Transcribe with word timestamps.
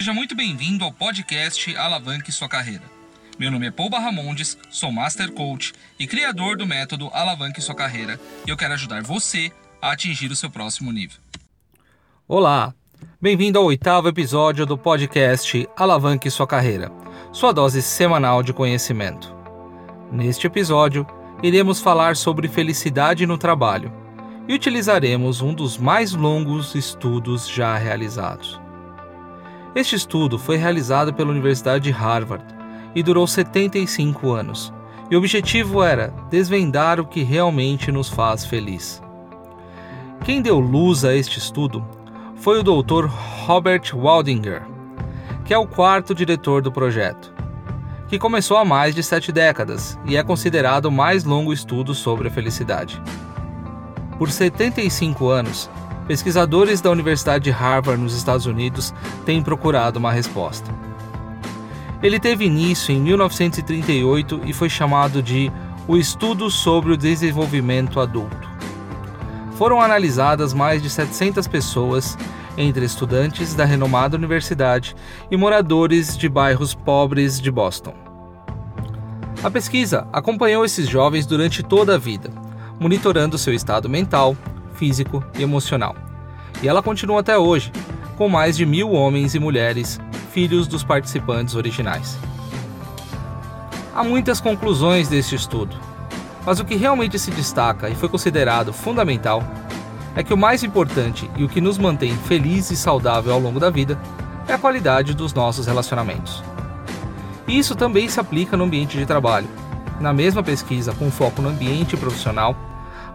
Seja 0.00 0.14
muito 0.14 0.34
bem-vindo 0.34 0.82
ao 0.82 0.90
podcast 0.90 1.76
Alavanque 1.76 2.32
Sua 2.32 2.48
Carreira. 2.48 2.84
Meu 3.38 3.50
nome 3.50 3.66
é 3.66 3.70
Paul 3.70 3.90
Barramondes, 3.90 4.56
sou 4.70 4.90
Master 4.90 5.30
Coach 5.30 5.74
e 5.98 6.06
criador 6.06 6.56
do 6.56 6.66
método 6.66 7.10
Alavanque 7.12 7.60
Sua 7.60 7.74
Carreira 7.74 8.18
e 8.46 8.50
eu 8.50 8.56
quero 8.56 8.72
ajudar 8.72 9.02
você 9.02 9.52
a 9.78 9.92
atingir 9.92 10.30
o 10.30 10.36
seu 10.36 10.48
próximo 10.48 10.90
nível. 10.90 11.18
Olá, 12.26 12.72
bem-vindo 13.20 13.58
ao 13.58 13.66
oitavo 13.66 14.08
episódio 14.08 14.64
do 14.64 14.78
podcast 14.78 15.68
Alavanque 15.76 16.30
Sua 16.30 16.46
Carreira, 16.46 16.90
sua 17.30 17.52
dose 17.52 17.82
semanal 17.82 18.42
de 18.42 18.54
conhecimento. 18.54 19.36
Neste 20.10 20.46
episódio, 20.46 21.06
iremos 21.42 21.78
falar 21.78 22.16
sobre 22.16 22.48
felicidade 22.48 23.26
no 23.26 23.36
trabalho 23.36 23.92
e 24.48 24.54
utilizaremos 24.54 25.42
um 25.42 25.52
dos 25.52 25.76
mais 25.76 26.14
longos 26.14 26.74
estudos 26.74 27.46
já 27.46 27.76
realizados. 27.76 28.58
Este 29.74 29.94
estudo 29.94 30.36
foi 30.36 30.56
realizado 30.56 31.14
pela 31.14 31.30
Universidade 31.30 31.84
de 31.84 31.90
Harvard 31.92 32.44
e 32.92 33.02
durou 33.04 33.24
75 33.26 34.32
anos, 34.32 34.72
e 35.08 35.14
o 35.14 35.18
objetivo 35.18 35.82
era 35.82 36.12
desvendar 36.28 36.98
o 36.98 37.06
que 37.06 37.22
realmente 37.22 37.92
nos 37.92 38.08
faz 38.08 38.44
feliz. 38.44 39.00
Quem 40.24 40.42
deu 40.42 40.58
luz 40.58 41.04
a 41.04 41.14
este 41.14 41.38
estudo 41.38 41.86
foi 42.34 42.58
o 42.58 42.62
Dr. 42.64 43.06
Robert 43.46 43.94
Waldinger, 43.94 44.62
que 45.44 45.54
é 45.54 45.58
o 45.58 45.66
quarto 45.66 46.14
diretor 46.14 46.62
do 46.62 46.72
projeto, 46.72 47.32
que 48.08 48.18
começou 48.18 48.56
há 48.56 48.64
mais 48.64 48.92
de 48.92 49.04
sete 49.04 49.30
décadas 49.30 49.96
e 50.04 50.16
é 50.16 50.22
considerado 50.24 50.86
o 50.86 50.92
mais 50.92 51.22
longo 51.22 51.52
estudo 51.52 51.94
sobre 51.94 52.26
a 52.26 52.30
felicidade. 52.30 53.00
Por 54.18 54.30
75 54.30 55.28
anos, 55.28 55.70
pesquisadores 56.06 56.80
da 56.80 56.90
Universidade 56.90 57.44
de 57.44 57.50
Harvard 57.50 58.02
nos 58.02 58.14
Estados 58.14 58.46
Unidos 58.46 58.92
têm 59.24 59.42
procurado 59.42 59.98
uma 59.98 60.12
resposta. 60.12 60.70
Ele 62.02 62.18
teve 62.18 62.46
início 62.46 62.94
em 62.94 63.00
1938 63.00 64.40
e 64.44 64.52
foi 64.52 64.70
chamado 64.70 65.22
de 65.22 65.52
o 65.86 65.96
Estudo 65.96 66.50
sobre 66.50 66.92
o 66.92 66.96
Desenvolvimento 66.96 68.00
Adulto. 68.00 68.48
Foram 69.56 69.80
analisadas 69.80 70.54
mais 70.54 70.82
de 70.82 70.88
700 70.88 71.46
pessoas, 71.46 72.16
entre 72.56 72.84
estudantes 72.84 73.54
da 73.54 73.64
renomada 73.64 74.16
universidade 74.16 74.94
e 75.30 75.36
moradores 75.36 76.16
de 76.16 76.28
bairros 76.28 76.74
pobres 76.74 77.40
de 77.40 77.50
Boston. 77.50 77.94
A 79.42 79.50
pesquisa 79.50 80.06
acompanhou 80.12 80.64
esses 80.64 80.88
jovens 80.88 81.26
durante 81.26 81.62
toda 81.62 81.94
a 81.94 81.98
vida, 81.98 82.30
monitorando 82.78 83.38
seu 83.38 83.54
estado 83.54 83.88
mental, 83.88 84.36
físico 84.74 85.24
e 85.38 85.42
emocional. 85.42 85.94
E 86.62 86.68
ela 86.68 86.82
continua 86.82 87.20
até 87.20 87.38
hoje, 87.38 87.72
com 88.16 88.28
mais 88.28 88.56
de 88.56 88.66
mil 88.66 88.92
homens 88.92 89.34
e 89.34 89.38
mulheres, 89.38 89.98
filhos 90.32 90.66
dos 90.66 90.84
participantes 90.84 91.54
originais. 91.54 92.18
Há 93.94 94.04
muitas 94.04 94.40
conclusões 94.40 95.08
deste 95.08 95.34
estudo, 95.34 95.76
mas 96.44 96.60
o 96.60 96.64
que 96.64 96.76
realmente 96.76 97.18
se 97.18 97.30
destaca 97.30 97.88
e 97.88 97.94
foi 97.94 98.08
considerado 98.08 98.72
fundamental 98.72 99.42
é 100.14 100.22
que 100.22 100.34
o 100.34 100.38
mais 100.38 100.62
importante 100.62 101.30
e 101.36 101.44
o 101.44 101.48
que 101.48 101.60
nos 101.60 101.78
mantém 101.78 102.16
feliz 102.16 102.70
e 102.70 102.76
saudável 102.76 103.32
ao 103.32 103.40
longo 103.40 103.60
da 103.60 103.70
vida 103.70 103.98
é 104.48 104.52
a 104.52 104.58
qualidade 104.58 105.14
dos 105.14 105.32
nossos 105.32 105.66
relacionamentos. 105.66 106.42
E 107.46 107.58
isso 107.58 107.74
também 107.74 108.08
se 108.08 108.20
aplica 108.20 108.56
no 108.56 108.64
ambiente 108.64 108.96
de 108.96 109.06
trabalho. 109.06 109.48
Na 110.00 110.12
mesma 110.12 110.42
pesquisa 110.42 110.92
com 110.92 111.10
foco 111.10 111.42
no 111.42 111.48
ambiente 111.48 111.96
profissional, 111.96 112.56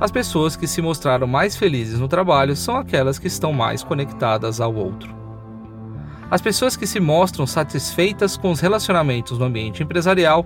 as 0.00 0.10
pessoas 0.10 0.56
que 0.56 0.66
se 0.66 0.82
mostraram 0.82 1.26
mais 1.26 1.56
felizes 1.56 2.00
no 2.00 2.08
trabalho 2.08 2.56
são 2.56 2.76
aquelas 2.76 3.18
que 3.18 3.28
estão 3.28 3.52
mais 3.52 3.82
conectadas 3.84 4.60
ao 4.60 4.74
outro. 4.74 5.14
As 6.30 6.40
pessoas 6.40 6.76
que 6.76 6.86
se 6.86 6.98
mostram 6.98 7.46
satisfeitas 7.46 8.36
com 8.36 8.50
os 8.50 8.60
relacionamentos 8.60 9.38
no 9.38 9.44
ambiente 9.44 9.82
empresarial, 9.82 10.44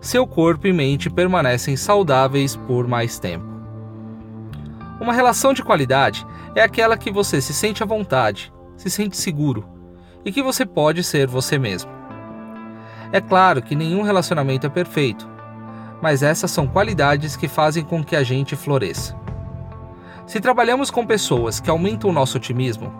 seu 0.00 0.26
corpo 0.26 0.66
e 0.66 0.72
mente 0.72 1.08
permanecem 1.08 1.76
saudáveis 1.76 2.56
por 2.56 2.86
mais 2.86 3.18
tempo. 3.18 3.46
Uma 5.00 5.12
relação 5.12 5.52
de 5.52 5.62
qualidade 5.62 6.26
é 6.54 6.62
aquela 6.62 6.96
que 6.96 7.10
você 7.10 7.40
se 7.40 7.54
sente 7.54 7.82
à 7.82 7.86
vontade, 7.86 8.52
se 8.76 8.90
sente 8.90 9.16
seguro 9.16 9.64
e 10.24 10.30
que 10.30 10.42
você 10.42 10.66
pode 10.66 11.02
ser 11.02 11.26
você 11.26 11.58
mesmo. 11.58 11.90
É 13.10 13.20
claro 13.20 13.62
que 13.62 13.74
nenhum 13.74 14.02
relacionamento 14.02 14.66
é 14.66 14.70
perfeito, 14.70 15.28
mas 16.02 16.24
essas 16.24 16.50
são 16.50 16.66
qualidades 16.66 17.36
que 17.36 17.46
fazem 17.46 17.84
com 17.84 18.02
que 18.02 18.16
a 18.16 18.24
gente 18.24 18.56
floresça. 18.56 19.16
Se 20.26 20.40
trabalhamos 20.40 20.90
com 20.90 21.06
pessoas 21.06 21.60
que 21.60 21.70
aumentam 21.70 22.12
nosso 22.12 22.38
otimismo, 22.38 22.92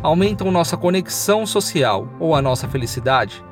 aumentam 0.00 0.52
nossa 0.52 0.76
conexão 0.76 1.44
social 1.44 2.08
ou 2.20 2.36
a 2.36 2.40
nossa 2.40 2.68
felicidade, 2.68 3.44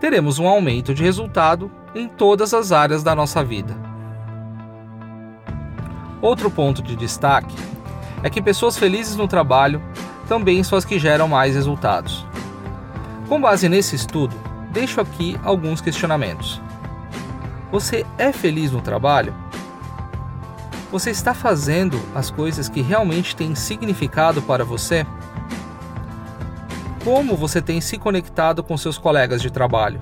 teremos 0.00 0.40
um 0.40 0.48
aumento 0.48 0.92
de 0.92 1.04
resultado 1.04 1.70
em 1.94 2.08
todas 2.08 2.52
as 2.52 2.72
áreas 2.72 3.04
da 3.04 3.14
nossa 3.14 3.44
vida. 3.44 3.76
Outro 6.20 6.50
ponto 6.50 6.82
de 6.82 6.96
destaque 6.96 7.54
é 8.24 8.28
que 8.28 8.42
pessoas 8.42 8.76
felizes 8.76 9.14
no 9.14 9.28
trabalho 9.28 9.80
também 10.26 10.64
são 10.64 10.76
as 10.76 10.84
que 10.84 10.98
geram 10.98 11.28
mais 11.28 11.54
resultados. 11.54 12.26
Com 13.28 13.40
base 13.40 13.68
nesse 13.68 13.94
estudo, 13.94 14.34
deixo 14.72 15.00
aqui 15.00 15.38
alguns 15.44 15.80
questionamentos. 15.80 16.60
Você 17.70 18.06
é 18.16 18.32
feliz 18.32 18.72
no 18.72 18.80
trabalho? 18.80 19.34
Você 20.90 21.10
está 21.10 21.34
fazendo 21.34 22.00
as 22.14 22.30
coisas 22.30 22.66
que 22.66 22.80
realmente 22.80 23.36
têm 23.36 23.54
significado 23.54 24.40
para 24.40 24.64
você? 24.64 25.06
Como 27.04 27.36
você 27.36 27.60
tem 27.60 27.78
se 27.80 27.98
conectado 27.98 28.62
com 28.62 28.74
seus 28.78 28.96
colegas 28.96 29.42
de 29.42 29.50
trabalho? 29.50 30.00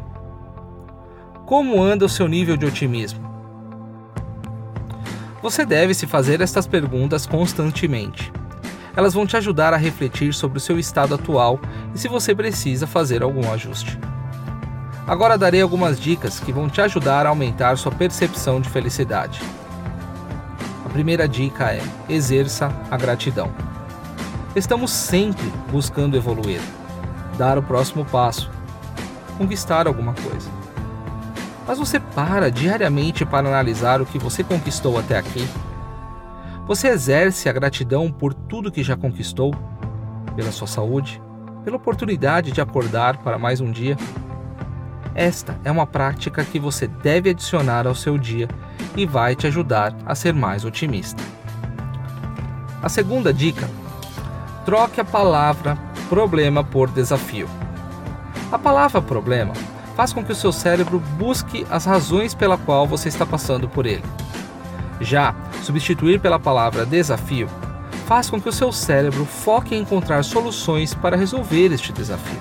Como 1.44 1.82
anda 1.82 2.04
o 2.04 2.08
seu 2.08 2.28
nível 2.28 2.56
de 2.56 2.66
otimismo? 2.66 3.26
Você 5.42 5.64
deve 5.64 5.92
se 5.92 6.06
fazer 6.06 6.40
estas 6.40 6.68
perguntas 6.68 7.26
constantemente. 7.26 8.32
Elas 8.94 9.12
vão 9.12 9.26
te 9.26 9.36
ajudar 9.36 9.74
a 9.74 9.76
refletir 9.76 10.32
sobre 10.32 10.58
o 10.58 10.60
seu 10.60 10.78
estado 10.78 11.16
atual 11.16 11.60
e 11.92 11.98
se 11.98 12.06
você 12.06 12.32
precisa 12.32 12.86
fazer 12.86 13.24
algum 13.24 13.52
ajuste. 13.52 13.98
Agora 15.06 15.38
darei 15.38 15.62
algumas 15.62 16.00
dicas 16.00 16.40
que 16.40 16.52
vão 16.52 16.68
te 16.68 16.80
ajudar 16.80 17.26
a 17.26 17.28
aumentar 17.28 17.78
sua 17.78 17.92
percepção 17.92 18.60
de 18.60 18.68
felicidade. 18.68 19.40
A 20.84 20.88
primeira 20.88 21.28
dica 21.28 21.72
é: 21.72 21.80
exerça 22.08 22.72
a 22.90 22.96
gratidão. 22.96 23.52
Estamos 24.56 24.90
sempre 24.90 25.46
buscando 25.70 26.16
evoluir, 26.16 26.60
dar 27.38 27.56
o 27.56 27.62
próximo 27.62 28.04
passo, 28.04 28.50
conquistar 29.38 29.86
alguma 29.86 30.12
coisa. 30.12 30.50
Mas 31.68 31.78
você 31.78 32.00
para 32.00 32.50
diariamente 32.50 33.24
para 33.24 33.48
analisar 33.48 34.00
o 34.00 34.06
que 34.06 34.18
você 34.18 34.42
conquistou 34.42 34.98
até 34.98 35.18
aqui? 35.18 35.46
Você 36.66 36.88
exerce 36.88 37.48
a 37.48 37.52
gratidão 37.52 38.10
por 38.10 38.34
tudo 38.34 38.72
que 38.72 38.82
já 38.82 38.96
conquistou? 38.96 39.54
Pela 40.34 40.50
sua 40.50 40.66
saúde? 40.66 41.22
Pela 41.64 41.76
oportunidade 41.76 42.50
de 42.50 42.60
acordar 42.60 43.18
para 43.18 43.38
mais 43.38 43.60
um 43.60 43.70
dia? 43.70 43.96
Esta 45.16 45.58
é 45.64 45.70
uma 45.70 45.86
prática 45.86 46.44
que 46.44 46.58
você 46.58 46.86
deve 46.86 47.30
adicionar 47.30 47.86
ao 47.86 47.94
seu 47.94 48.18
dia 48.18 48.46
e 48.94 49.06
vai 49.06 49.34
te 49.34 49.46
ajudar 49.46 49.96
a 50.04 50.14
ser 50.14 50.34
mais 50.34 50.62
otimista. 50.62 51.22
A 52.82 52.88
segunda 52.90 53.32
dica: 53.32 53.66
troque 54.66 55.00
a 55.00 55.04
palavra 55.04 55.78
problema 56.10 56.62
por 56.62 56.90
desafio. 56.90 57.48
A 58.52 58.58
palavra 58.58 59.00
problema 59.00 59.54
faz 59.96 60.12
com 60.12 60.22
que 60.22 60.32
o 60.32 60.36
seu 60.36 60.52
cérebro 60.52 61.00
busque 61.16 61.66
as 61.70 61.86
razões 61.86 62.34
pela 62.34 62.58
qual 62.58 62.86
você 62.86 63.08
está 63.08 63.24
passando 63.24 63.66
por 63.66 63.86
ele. 63.86 64.04
Já 65.00 65.34
substituir 65.62 66.20
pela 66.20 66.38
palavra 66.38 66.84
desafio 66.84 67.48
faz 68.04 68.28
com 68.28 68.38
que 68.38 68.50
o 68.50 68.52
seu 68.52 68.70
cérebro 68.70 69.24
foque 69.24 69.74
em 69.74 69.80
encontrar 69.80 70.22
soluções 70.22 70.92
para 70.92 71.16
resolver 71.16 71.72
este 71.72 71.90
desafio. 71.90 72.38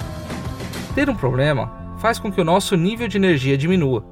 Ter 0.93 1.09
um 1.09 1.15
problema 1.15 1.84
faz 2.05 2.19
com 2.19 2.31
que 2.31 2.39
o 2.39 2.43
nosso 2.43 2.77
nível 2.77 3.07
de 3.07 3.17
energia 3.17 3.57
diminua. 3.57 4.05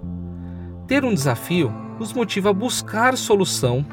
Ter 0.88 1.06
um 1.06 1.14
desafio 1.14 1.72
nos 2.00 2.12
motiva 2.12 2.50
a 2.50 2.54
buscar 2.54 3.16
solução 3.16 3.86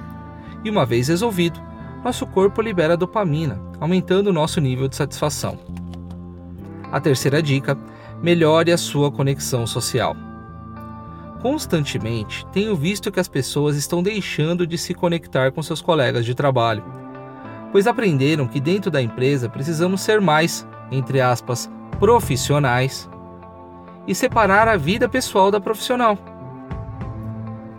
e, 0.65 0.71
uma 0.71 0.87
vez 0.87 1.09
resolvido, 1.09 1.61
nosso 2.03 2.27
corpo 2.27 2.63
libera 2.63 2.97
dopamina, 2.97 3.61
aumentando 3.79 4.29
o 4.29 4.33
nosso 4.33 4.59
nível 4.59 4.89
de 4.89 4.97
satisfação. 4.97 5.59
A 6.91 6.99
terceira 6.99 7.43
dica: 7.43 7.77
melhore 8.23 8.73
a 8.73 8.79
sua 8.79 9.13
conexão 9.13 9.67
social. 9.67 10.17
Constantemente 11.43 12.47
tenho 12.55 12.75
visto 12.75 13.13
que 13.13 13.21
as 13.21 13.29
pessoas 13.29 13.77
estão 13.77 14.03
deixando 14.03 14.67
de 14.67 14.79
se 14.79 14.95
conectar 14.95 15.53
com 15.53 15.63
seus 15.63 15.83
colegas 15.83 16.25
de 16.25 16.35
trabalho, 16.35 16.83
pois 17.71 17.87
aprenderam 17.87 18.49
que 18.49 18.61
dentro 18.61 18.91
da 18.91 19.03
empresa 19.03 19.47
precisamos 19.47 20.01
ser 20.01 20.23
mais, 20.23 20.67
entre 20.91 21.21
aspas, 21.21 21.71
profissionais 21.99 23.07
e 24.07 24.15
separar 24.15 24.69
a 24.69 24.77
vida 24.77 25.09
pessoal 25.09 25.51
da 25.51 25.61
profissional. 25.61 26.19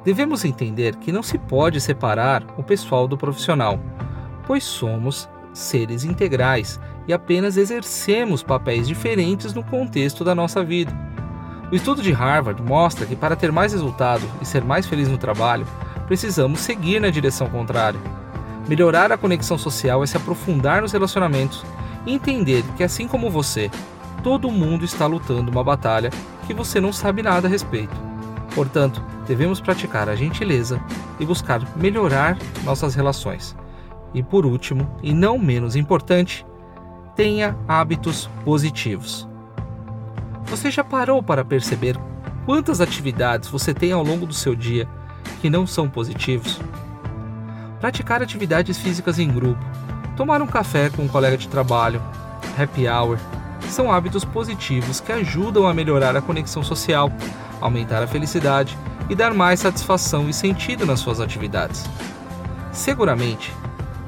Devemos 0.03 0.43
entender 0.43 0.95
que 0.95 1.11
não 1.11 1.21
se 1.21 1.37
pode 1.37 1.79
separar 1.79 2.43
o 2.57 2.63
pessoal 2.63 3.07
do 3.07 3.17
profissional, 3.17 3.79
pois 4.47 4.63
somos 4.63 5.29
seres 5.53 6.03
integrais 6.03 6.79
e 7.07 7.13
apenas 7.13 7.57
exercemos 7.57 8.41
papéis 8.41 8.87
diferentes 8.87 9.53
no 9.53 9.63
contexto 9.63 10.23
da 10.23 10.33
nossa 10.33 10.63
vida. 10.63 10.91
O 11.71 11.75
estudo 11.75 12.01
de 12.01 12.11
Harvard 12.11 12.61
mostra 12.61 13.05
que 13.05 13.15
para 13.15 13.35
ter 13.35 13.51
mais 13.51 13.73
resultado 13.73 14.23
e 14.41 14.45
ser 14.45 14.63
mais 14.63 14.85
feliz 14.85 15.07
no 15.07 15.17
trabalho, 15.17 15.65
precisamos 16.07 16.59
seguir 16.59 16.99
na 16.99 17.09
direção 17.09 17.47
contrária. 17.47 17.99
Melhorar 18.67 19.11
a 19.11 19.17
conexão 19.17 19.57
social 19.57 20.03
é 20.03 20.07
se 20.07 20.17
aprofundar 20.17 20.81
nos 20.81 20.91
relacionamentos 20.91 21.63
e 22.05 22.13
entender 22.13 22.63
que, 22.75 22.83
assim 22.83 23.07
como 23.07 23.29
você, 23.29 23.71
todo 24.23 24.51
mundo 24.51 24.85
está 24.85 25.05
lutando 25.05 25.51
uma 25.51 25.63
batalha 25.63 26.09
que 26.45 26.53
você 26.53 26.79
não 26.79 26.93
sabe 26.93 27.21
nada 27.21 27.47
a 27.47 27.49
respeito. 27.49 27.95
Portanto, 28.53 29.03
devemos 29.27 29.59
praticar 29.59 30.09
a 30.09 30.15
gentileza 30.15 30.81
e 31.19 31.25
buscar 31.25 31.61
melhorar 31.75 32.37
nossas 32.63 32.95
relações. 32.95 33.55
E 34.13 34.21
por 34.21 34.45
último, 34.45 34.89
e 35.01 35.13
não 35.13 35.37
menos 35.37 35.75
importante, 35.75 36.45
tenha 37.15 37.57
hábitos 37.67 38.29
positivos. 38.43 39.27
Você 40.45 40.69
já 40.69 40.83
parou 40.83 41.23
para 41.23 41.45
perceber 41.45 41.97
quantas 42.45 42.81
atividades 42.81 43.49
você 43.49 43.73
tem 43.73 43.91
ao 43.91 44.03
longo 44.03 44.25
do 44.25 44.33
seu 44.33 44.53
dia 44.55 44.87
que 45.39 45.49
não 45.49 45.65
são 45.65 45.89
positivos? 45.89 46.59
Praticar 47.79 48.21
atividades 48.21 48.77
físicas 48.77 49.17
em 49.17 49.31
grupo, 49.31 49.63
tomar 50.17 50.41
um 50.41 50.47
café 50.47 50.89
com 50.89 51.03
um 51.03 51.07
colega 51.07 51.37
de 51.37 51.47
trabalho, 51.47 52.01
happy 52.59 52.87
hour, 52.87 53.17
são 53.71 53.91
hábitos 53.91 54.25
positivos 54.25 54.99
que 54.99 55.11
ajudam 55.11 55.67
a 55.67 55.73
melhorar 55.73 56.15
a 56.15 56.21
conexão 56.21 56.63
social, 56.63 57.11
aumentar 57.59 58.03
a 58.03 58.07
felicidade 58.07 58.77
e 59.09 59.15
dar 59.15 59.33
mais 59.33 59.59
satisfação 59.59 60.29
e 60.29 60.33
sentido 60.33 60.85
nas 60.85 60.99
suas 60.99 61.19
atividades. 61.19 61.85
Seguramente, 62.71 63.53